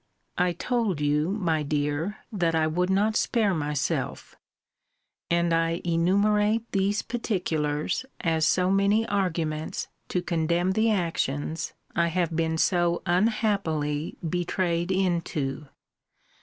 I 0.39 0.53
told 0.53 0.99
you, 0.99 1.29
my 1.29 1.61
dear, 1.61 2.17
that 2.31 2.55
I 2.55 2.65
would 2.65 2.89
not 2.89 3.15
spare 3.15 3.53
myself: 3.53 4.35
and 5.29 5.53
I 5.53 5.79
enumerate 5.85 6.63
these 6.71 7.03
particulars 7.03 8.03
as 8.19 8.47
so 8.47 8.71
many 8.71 9.07
arguments 9.07 9.89
to 10.09 10.23
condemn 10.23 10.71
the 10.71 10.89
actions 10.89 11.73
I 11.95 12.07
have 12.07 12.35
been 12.35 12.57
so 12.57 13.03
unhappily 13.05 14.17
betrayed 14.27 14.91
into. 14.91 15.67